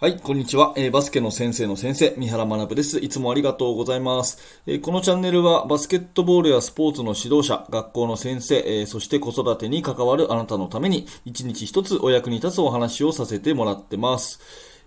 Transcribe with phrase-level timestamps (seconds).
[0.00, 3.00] はい、こんにちは、えー、バスケの先生の先生、三原学です。
[3.00, 14.38] いつもありがとうございます、えー、このチャンネルはバスケットボールやスポーツの指導者、学校の先生、えー、そして子育てに関わるあなたのために、一日一つお役に立つお話をさせてもらってます。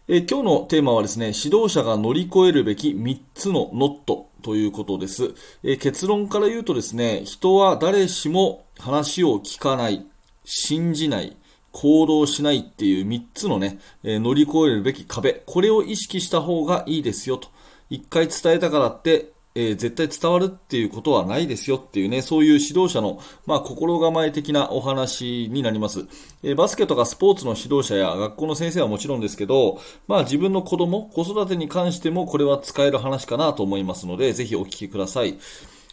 [0.07, 5.33] え今日のテーマはですね、指導者が乗り越えるべき3つのノットということです。
[5.61, 10.05] え結論から言うとですね、人は誰しも話を聞かない、
[10.45, 11.35] 信じない、
[11.71, 17.49] 行動しないっていう3つのね、えー、乗り越えるべき壁、これを意識した方がいいですよと。
[17.89, 26.05] 一回伝えたからって、えー、絶対伝わるっていうことはないですよっていうね、そういう指導者の、まあ、心構え的なお話になります。
[26.41, 35.37] えー、バスケとかスポーツの指導者や学校の先生はもちろんですけど、まあ、自分の子供、子育てに関してもこれは使える話かなと思いますので、ぜひお聞きください。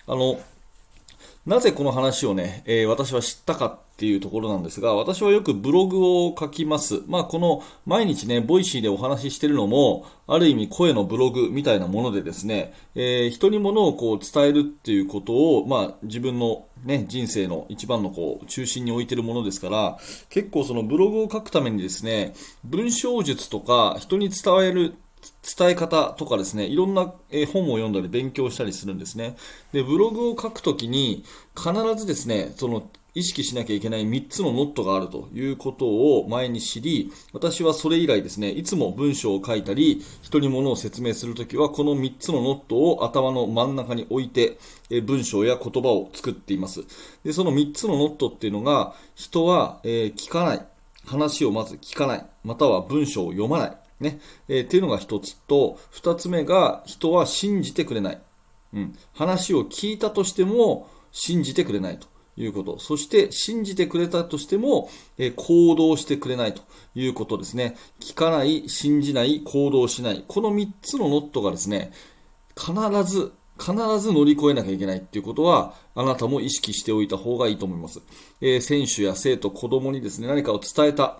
[0.07, 0.39] あの、
[1.49, 7.01] なぜこの話をね、えー、私は知ったかっていうところなんですが、私はよくブログを書きます。
[7.07, 19.97] まあ、この毎日ね、 Voicyでお話ししてるのも、ある意味声のブログみたいなものでですね、えー、人に物をこう伝えるっていうことを、まあ、自分のね、人生の一番のこう、中心に置いてるものですから、
[20.29, 24.97] 結構そのブログを書くためにですね、文章術とか人に伝える
[25.57, 27.03] 伝え方とかですね、いろんな
[27.53, 29.37] 本を読んだり勉強したりするんですね。
[29.73, 31.25] で、ブログを書くときに
[31.57, 44.59] 必ずですね、その意識しなきゃいけない3つのノットがあるということを前に知り、私はそれ以来ですね、いつも文章を書いたり、人に物を説明するときは、この3つのノットを頭の真ん中に置いて、
[44.91, 46.85] え文章や言葉を作っています。
[47.25, 50.67] で、その3つのノットっていうのが、人は、え、聞かない。
[51.05, 52.27] 話をまず聞かない。
[52.45, 53.77] または文章を読まない。
[54.01, 54.21] ね。
[54.49, 58.21] えー、っていうのが一つと、二つ目が人は信じてくれない。
[58.75, 58.99] うん。
[59.15, 62.79] 話を聞いたとしても信じてくれないということ。
[62.79, 66.63] そして信じてくれたとしても、えー、行動してくれないと
[66.95, 67.77] いうことですね。
[68.01, 70.25] 聞かない、信じない、行動しない。
[70.29, 71.93] この三つのノットがですね、
[72.57, 72.73] 必
[73.05, 78.01] ず必ず乗り越えなきゃいけないっていうことは、あなたも意識しておいた方がいいと思います。
[78.41, 81.19] えー、選手や生徒、子供にですね、何かを伝えた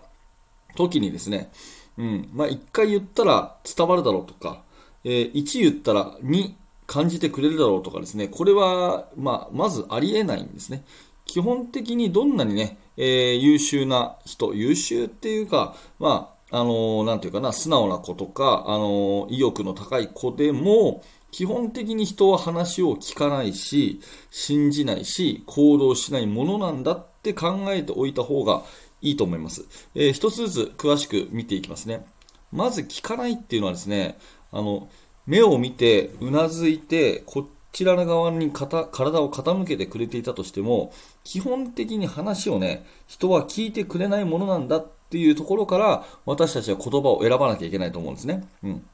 [0.75, 1.51] 時にですね、
[1.99, 2.29] うん。
[2.33, 4.63] まあ、1回言ったら伝わるだろうとか、
[5.03, 6.53] えー、1言ったら2
[6.87, 10.83] 感じてくれるだろうとかですね、これは、まあ、まずありえないんですね。
[11.25, 28.63] 基本的にどんなにね、えー、優秀な人、優秀っていうか、まあ、あのー、なんていうかな、素直な子とか、あのー、意欲の高い子でも、基本的に人は話を聞かないし、信じないし、行動しないものなんだって考えておいた方が
[29.01, 29.65] いいと思います。
[29.95, 32.05] えー、一つずつ詳しく見ていきますね。
[32.51, 34.17] まず聞かないっていうのはですね、
[34.51, 34.89] あの、
[35.25, 40.91] 目を見て、うなずいて、こちらの側に体を傾けてくれていたとしても、
[41.23, 48.47] 基本的に話をね、人は聞いてくれないものなんだっていうところから、私たちは言葉を選ばなきゃいけないと思うんですね。
[48.63, 48.85] うん。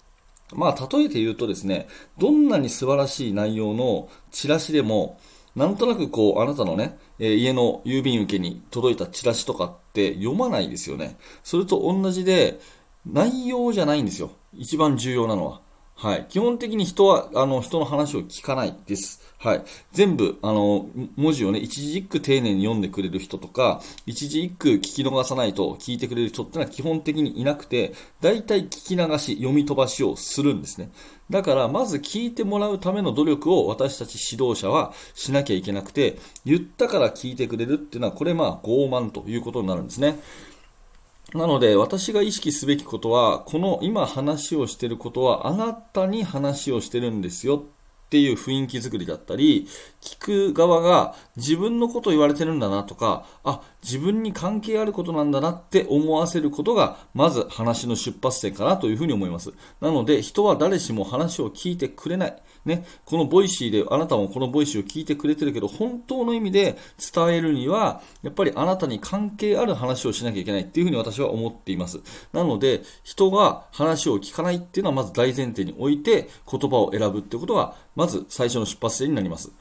[0.53, 1.87] まあ、例えて言うとですね、
[2.17, 5.19] どんなに素晴らしい内容のチラシでも、
[5.55, 11.17] なんとなくこう、あなたのね、えー、家の郵便受けに届いたチラシとかって読まないですよね。
[11.43, 12.59] それと同じで、
[13.05, 14.31] 内容じゃないんですよ。
[14.53, 15.61] 一番重要なのは。
[15.97, 16.25] はい。
[16.27, 19.21] 基本的に人は、あの、人の話を聞かないです。
[19.37, 19.63] はい。
[19.93, 30.91] 全部、あの、文字をね、一字一句丁寧に読んでくれる人とか、一字一句聞き逃さないと聞いてくれる人ってのは基本的にいなくて、大体聞き流し、読み飛ばしをするんですね。
[31.29, 40.19] だから、まず聞いてもらうための努力を私たち指導者はしなきゃいけなくて、言ったから聞いてくれるっていうのは、これまあ、傲慢ということになるんですね。
[41.33, 47.63] なので、私が意識すべきことは、この今話をしていることは、あなたに話をしてるんですよ
[48.05, 49.67] っていう雰囲気作りだったり、
[49.99, 59.53] 聞く側が自分のこと言われてるんだなとか、あ、自分に関係あることなんだなって思わせることが、まず話の出発点かなというふうに思います。
[59.81, 62.41] なので、人は誰しも話を聞いてくれない。
[62.65, 66.77] ね、この Voicyで、あなたもこの Voicyを聞いてくれてるけど、本当の意味で
[67.13, 72.01] 伝えるには、やっぱりあなたに関係ある話をしなきゃいけないっていうふうに私は思っています。
[72.33, 79.51] なので、人が話を聞かないっていうのはまず大前提に置いて、言葉を選ぶってことが、まず最初の出発点になります。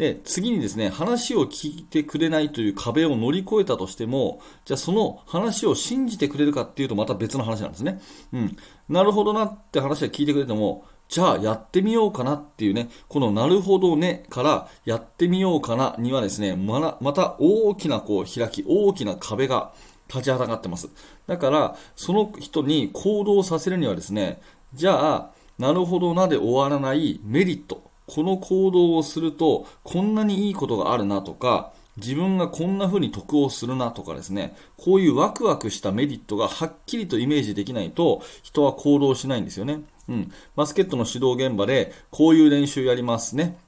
[0.00, 8.00] で、次にですね、話を聞いてくれないという壁を乗り越えたとしても、じゃあその話を信じてくれるかっていうとまた別の話なんですね。
[8.32, 8.56] うん。
[8.88, 19.74] なるほどなって話は聞いてくれても、じゃあやってみようかなっていうね、このなるほどねからやってみようかなにはですね、ままた大きなこう開き、大きな壁が
[20.08, 20.88] 立ちはだかってます。
[21.26, 24.40] だから、その人に行動させるにはですね、
[24.72, 25.30] じゃあ、
[25.60, 27.90] なるほどなで終わらないメリット。
[28.06, 39.82] この行動をすると、こんなにいいことがあるなとか、自分がこんな風に得をするなとかですね、こういうワクワクしたメリットがはっきりとイメージできないと人は行動しないんですよね。
[40.08, 40.32] うん。
[40.56, 43.58] バスケットの指導現場でこういう練習やりますね。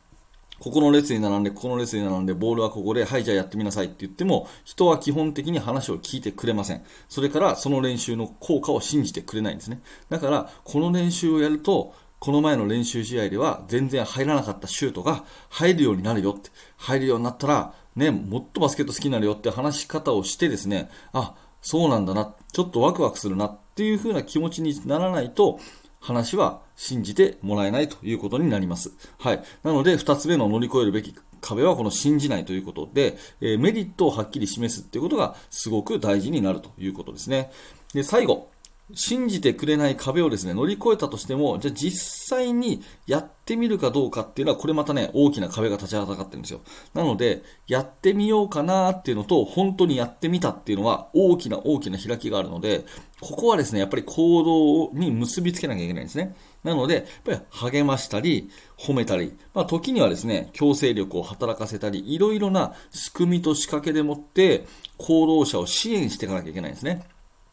[0.63, 6.85] ここの列に並んで、ここの列に並んで、ボールはここで、はい、じゃあやってみなさいって言っても、人は基本的に話を聞いてくれません。
[7.09, 9.83] それから、その練習の効果を信じてくれないんですね。
[10.09, 25.59] だから、この練習をやると、この前の練習試合では全然入らなかったシュートが入るようになるよって、入るようになったら、ね、もっとバスケット好きになるよって話し方をしてですね、あ、そうなんだな、ちょっとワクワクするなっていう風な気持ちにならないと、
[26.03, 28.93] 話は信じてもらえないということになります。
[29.19, 29.43] はい。
[29.63, 37.51] なので、二つ目の乗り越えるべき壁はこの信じないということで、えー、メリットをはっきり示すっていうことがすごく大事になるということですね。
[37.95, 38.49] で、最後、
[38.95, 46.61] 信じてくれない壁をですね、乗り越えたとしても、じゃあ実際にやってみるかどうかっていうのは、これまたね、大きな壁が立ちはだかってるんですよ。
[46.95, 52.85] なので、やってみようかなっていうのと、本当にやってみたっていうのは、大きな大きな開きがあるので、
[53.21, 56.35] ここはですね、やっぱり行動に結びつけなきゃいけないんですね。
[56.65, 64.67] なので、やっぱり励ましたり、褒めたり、まあ、時にはですね、強制力を働かせたり、いろいろな仕組みと仕掛けでもって、
[64.99, 67.05] 行動者を支援していかなきゃいけないんですね。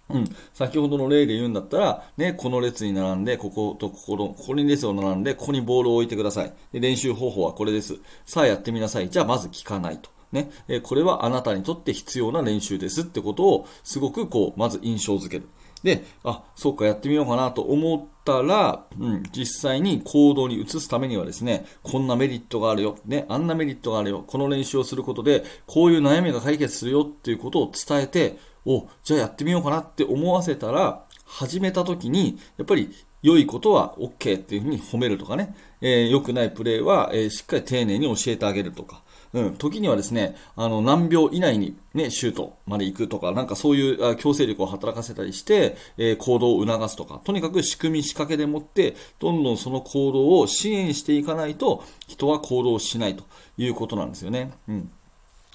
[0.10, 0.36] うん。
[0.54, 6.54] 先ほどの例で言うんだったら、ね、この列に並んで、こことここの、ここに列を並んで、ここにボールを置いてください。
[6.74, 7.98] で練習方法はこれです。
[8.26, 9.10] さあやってみなさい。
[9.10, 10.10] じゃあまず聞かないと。
[10.32, 15.48] ね、えこれはあなたにとって必要な練習ですってことを、すごくこう、まず印象づける。
[15.84, 32.90] で、あ、そっか、やってみようかなと思ったら、うん、実際に行動に移すためにはですね、こんなメリットがあるよ、ね、あんなメリットがあるよ、この練習をすることで、こういう悩みが解決するよっていうことを伝えて、お、じゃあやってみようかなって思わせたら、始めた時に、やっぱり
[33.22, 39.04] 良いことは OK っていうふうに褒めるとかね、えー、良くないプレーは、えー、しっかり丁寧に教えてあげるとか、
[39.34, 53.26] うん、時にはですね、あの、何秒以内にね、シュートまで行くとか、なんかそういう強制力を働かせたりして、えー、行動を促すとか、とにかく仕組み仕掛けでもって、どんどんその行動を支援していかないと、人は行動しないと
[53.58, 54.52] いうことなんですよね。
[54.68, 54.92] うん。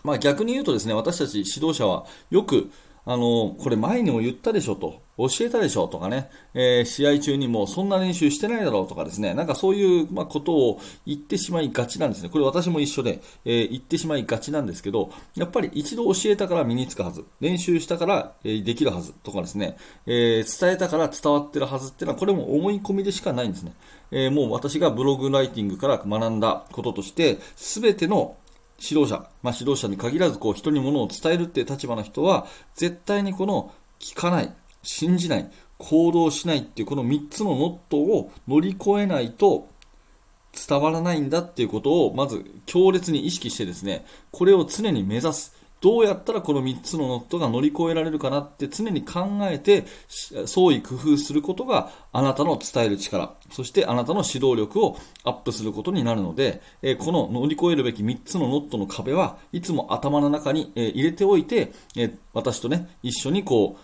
[0.05, 2.71] まあ逆に言うとですね、私たち指導者はよく、
[3.07, 12.31] あの、これ前にも言ったでしょと、教えたでしょとかね、えー、試合中にもそんな練習してないだろうとかですね、なんかそういう、ま、ことを言ってしまいがちなんですね。
[12.31, 19.77] これ私も一緒で、えー、言ってしまいがちなんですけど、やっぱり一度教えたから身につくはず、練習したから、え、できるはずとかですね、
[20.07, 23.75] え伝えたから伝わってるはずっていうのは、これも思い込みでしかないんですね。
[24.11, 28.37] えもう私がブログライティングから学んだこととして、すべての
[28.89, 34.53] 指導者、まあ、指導者に限らずこう人にものを伝えるっていう立場の人は絶対にこの聞かない、
[34.83, 39.69] 信じない、行動しないっていうこの3つのノットを乗り越えないと
[40.69, 45.64] 伝わらないんだっていうことをまず強烈に意識してですね、これを常に目指す。
[45.85, 49.85] どうやったらこの3つのノットが乗り越えられるかなって常に考えて、
[50.47, 63.81] 創意工夫することがあなたの伝える力、そしてあなたの指導力をアップすることになるので、えこの乗り越えるべき3つのノットの壁はいつも頭の中に、え入れておいて、え私とね、一緒にこう、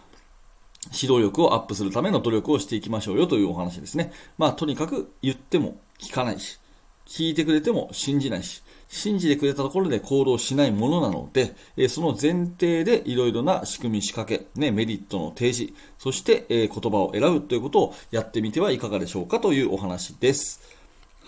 [0.87, 4.11] 指導力をアップするための努力をしていきましょうよというお話ですね。
[4.39, 6.59] まあ、とにかく言っても聞かないし、
[7.07, 20.80] 聞いてくれても信じないし、信じてくれたところで行動しないものなので、えその前提でいろいろな仕組み、仕掛け、ね、メリットの提示、そして、え言葉を選ぶということをやってみてはいかがでしょうかというお話です。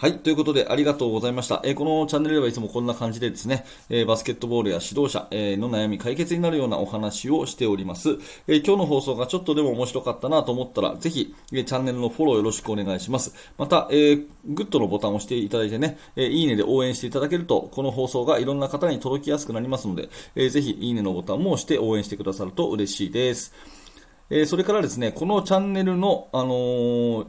[0.03, 0.19] はい。
[0.19, 1.61] ということで、ありがとうございました。
[1.63, 8.19] えー、このチャンネルではいつもこんな感じでですね、えー、バスケットボールや指導者、えー、の悩み解決になるようなお話をしております。
[8.49, 13.33] え今日の放送がちょっとでも面白かったなと思ったら、ぜひ、えチャンネルのフォローよろしくお願いします。
[13.57, 23.55] また、えグッドのボタンを押していただいてね、えいいねで応援していただけると、この放送がいろんな方に届きやすくなりますので、えー、ぜひ、いいねのボタンも押して応援してくださると嬉しいです。
[24.31, 27.29] えそれからですね、このチャンネルの、あの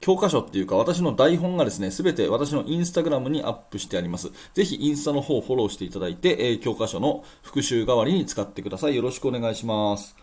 [0.00, 4.30] 教科書っていうか私の台本がですね、すべて私のインスタグラムにアップしてあります。
[4.54, 8.96] ぜひインスタの方をフォローしていただいて、えー、教科書の復習代わりに使ってください。
[8.96, 10.16] よろしくお願いします。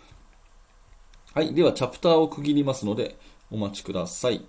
[1.34, 1.54] はい。
[1.56, 3.18] では、チャプターを区切りますので、
[3.50, 4.46] お待ちください。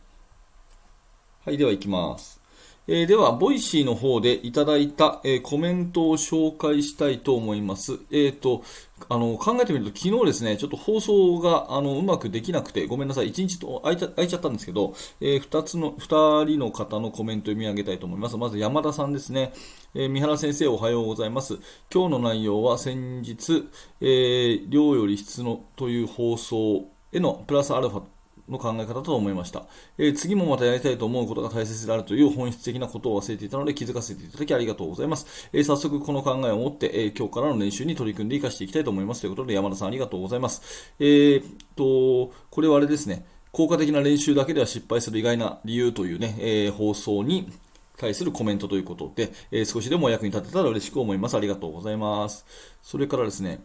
[1.46, 1.56] はい。
[1.56, 2.43] では、行きます。
[2.86, 7.94] えー、では、 Voicyの方でいただいた、えー、コメントを紹介したいと思います。
[8.10, 8.62] えっ、ー、と、
[9.08, 18.36] あの、考えてみると昨日ですね、ちょっと放送が、あの、うまくできなくて、ごめんなさい、1日と空いちゃ空いちゃったんですけど、えー、2つの、2人の方のコメントを読み上げたいと思います。
[18.36, 19.54] まず山田さんですね。
[19.94, 21.58] えー、三原先生おはようございます。
[21.90, 23.66] 今日の内容は先日、
[24.02, 28.02] えー、量より質のという放送へのプラスアルファ
[28.48, 29.64] の考え方と思いました。
[29.98, 35.48] えー、次もまたやりたいと思うことが大切であるという本質的なことを忘れていたので気づかせていただきありがとうございます。
[35.52, 39.22] えー、早速この考えを持って、えー、今日からの練習に取り組んで活かしていきたいと思います。
[39.22, 40.94] ということで山田さんありがとうございます。
[40.98, 41.42] えー、
[41.76, 43.24] と、これはあれですね。
[43.52, 47.48] 効果的な練習だけでは失敗する意外な理由というね、え、放送に
[47.96, 51.36] 対するコメントということで、えー、少しでも役に立てたら嬉しく思います。
[51.36, 52.44] ありがとうございます。
[52.82, 53.60] それからですね、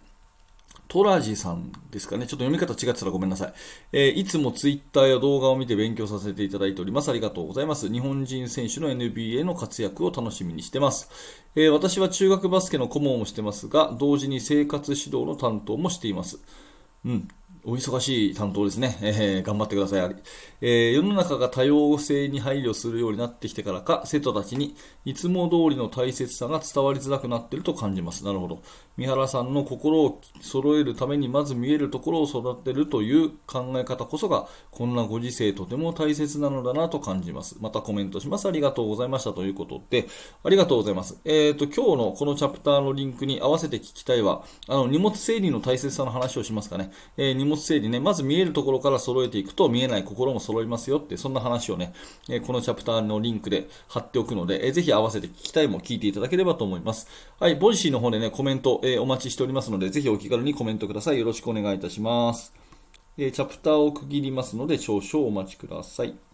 [0.90, 2.26] トラジさんですかね。
[2.26, 3.54] ちょっと読み方違ってたらごめんなさい。
[3.92, 7.10] えー、いつもツイッターや動画を見て勉強させていただいております。
[7.10, 7.92] ありがとうございます。
[7.92, 11.08] 日本人選手の NBA の活躍を楽しみにしてます。
[11.56, 16.40] えー、私は中学バスケの顧問をしてますが、同時に生活指導の担当もしています。
[17.06, 17.28] うん。
[17.66, 18.98] お忙しい担当ですね。
[19.02, 20.16] えー、頑張ってください。
[20.62, 24.76] えー、世の中が多様性に配慮するようになってきてからか、生徒たちに
[25.06, 28.24] いつも通りの大切さが伝わりづらくなっていると感じます。
[28.24, 28.62] なるほど。
[28.98, 37.58] 三原さんの心を揃えるためにまず見えるところを育てるという考え方こそが、こんなご時世とても大切なのだなと感じます。
[37.60, 38.48] またコメントします。
[38.48, 40.08] ありがとうございましたということで、
[40.44, 41.20] ありがとうございます。
[41.26, 46.92] えっ、ー、と、今日のこのチャプターのリンクに合わせて聞きたいは、あの、荷物整理の大切さの話をしますかね。
[47.18, 51.94] えー、物整理ね、まず見えるところから揃えていくと見えない心も揃いますよって、そんな話をね、
[52.30, 57.08] えこのチャプターのリンクで貼っておくので、えぜひ合わせて聞きたいも聞いていただければと思います。
[57.40, 61.20] はい、 Voicyの方でね、コメント、えお待ちしておりますので、ぜひお気軽にコメントください。
[61.20, 62.54] よろしくお願いいたします。
[63.18, 66.29] えチャプターを区切りますので、少々お待ちください。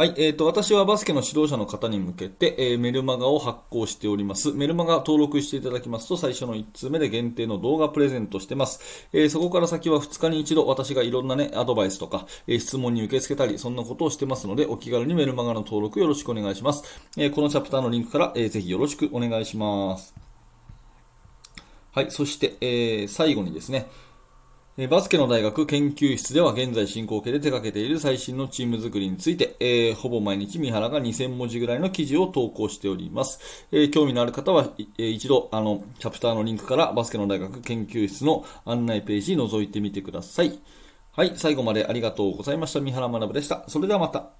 [0.00, 4.50] はい、えーと、私はバスケの指導者の方に向けて、えー、メルマガを発行しております。
[4.52, 8.80] メルマガ登録していただきますと、最初の1通目で限定の動画プレゼントしてます。
[9.12, 16.82] えー、そこから先は2日に1度、私がいろんなね、アドバイスとか、え、質問に受け付けたり、そんなことをしてますので、お気軽にメルマガの登録よろしくお願いします。
[17.18, 20.14] えこのチャプターのリンクから、えー、ぜひよろしくお願いします。
[21.92, 23.86] はい、そして、え最後にですね、
[24.86, 33.66] バスケの大学研究室では現在進行形で手掛けている最新のチーム作りについて、えー、ほぼ毎日三原が2000文字ぐらいの記事を投稿しております。
[33.72, 40.58] えー、興味のある方は、えー、一度、あの、チャプターのリンクからバスケの大学研究室の案内ページ覗いてみてください。
[41.12, 42.80] はい、最後までありがとうございました。
[42.80, 43.64] 三原学でした。
[43.68, 44.39] それではまた。